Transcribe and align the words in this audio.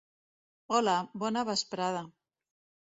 Hola, 0.77 0.95
bona 1.25 1.47
vesprada. 1.53 2.05